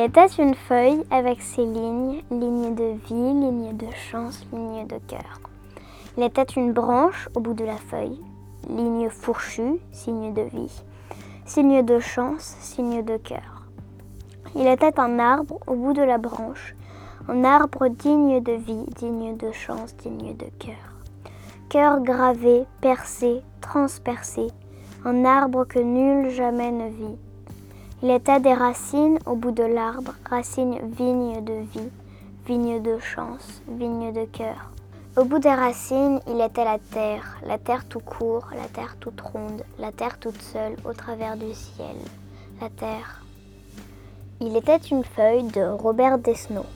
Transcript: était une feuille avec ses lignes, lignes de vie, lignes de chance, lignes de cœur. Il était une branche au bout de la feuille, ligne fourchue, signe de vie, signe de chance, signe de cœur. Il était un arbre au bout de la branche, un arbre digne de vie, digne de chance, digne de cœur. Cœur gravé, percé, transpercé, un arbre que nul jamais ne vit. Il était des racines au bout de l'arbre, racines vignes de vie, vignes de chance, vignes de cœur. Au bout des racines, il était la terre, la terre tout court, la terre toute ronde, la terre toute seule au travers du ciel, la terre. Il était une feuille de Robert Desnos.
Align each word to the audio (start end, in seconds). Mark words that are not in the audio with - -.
était 0.00 0.26
une 0.26 0.54
feuille 0.54 1.04
avec 1.10 1.42
ses 1.42 1.64
lignes, 1.64 2.22
lignes 2.30 2.74
de 2.74 2.96
vie, 3.06 3.14
lignes 3.14 3.76
de 3.76 3.90
chance, 4.10 4.46
lignes 4.52 4.86
de 4.86 4.98
cœur. 5.06 5.40
Il 6.16 6.22
était 6.22 6.42
une 6.42 6.72
branche 6.72 7.28
au 7.34 7.40
bout 7.40 7.54
de 7.54 7.64
la 7.64 7.76
feuille, 7.76 8.20
ligne 8.68 9.08
fourchue, 9.10 9.80
signe 9.90 10.32
de 10.32 10.42
vie, 10.42 10.82
signe 11.44 11.82
de 11.84 11.98
chance, 11.98 12.56
signe 12.60 13.02
de 13.02 13.16
cœur. 13.16 13.66
Il 14.54 14.66
était 14.66 15.00
un 15.00 15.18
arbre 15.18 15.58
au 15.66 15.74
bout 15.74 15.94
de 15.94 16.02
la 16.02 16.18
branche, 16.18 16.74
un 17.28 17.44
arbre 17.44 17.88
digne 17.88 18.42
de 18.42 18.52
vie, 18.52 18.86
digne 18.96 19.36
de 19.36 19.52
chance, 19.52 19.96
digne 19.96 20.36
de 20.36 20.46
cœur. 20.58 20.74
Cœur 21.68 22.02
gravé, 22.02 22.64
percé, 22.80 23.42
transpercé, 23.60 24.48
un 25.04 25.24
arbre 25.24 25.64
que 25.64 25.78
nul 25.78 26.30
jamais 26.30 26.70
ne 26.70 26.88
vit. 26.88 27.18
Il 28.04 28.10
était 28.10 28.40
des 28.40 28.52
racines 28.52 29.20
au 29.26 29.36
bout 29.36 29.52
de 29.52 29.62
l'arbre, 29.62 30.14
racines 30.28 30.76
vignes 30.98 31.44
de 31.44 31.52
vie, 31.52 31.90
vignes 32.44 32.82
de 32.82 32.98
chance, 32.98 33.62
vignes 33.68 34.12
de 34.12 34.24
cœur. 34.24 34.72
Au 35.16 35.24
bout 35.24 35.38
des 35.38 35.54
racines, 35.54 36.18
il 36.26 36.40
était 36.40 36.64
la 36.64 36.80
terre, 36.80 37.36
la 37.46 37.58
terre 37.58 37.84
tout 37.86 38.00
court, 38.00 38.48
la 38.56 38.66
terre 38.66 38.96
toute 38.98 39.20
ronde, 39.20 39.62
la 39.78 39.92
terre 39.92 40.18
toute 40.18 40.42
seule 40.42 40.74
au 40.84 40.92
travers 40.92 41.36
du 41.36 41.54
ciel, 41.54 41.94
la 42.60 42.70
terre. 42.70 43.22
Il 44.40 44.56
était 44.56 44.78
une 44.78 45.04
feuille 45.04 45.44
de 45.44 45.62
Robert 45.62 46.18
Desnos. 46.18 46.66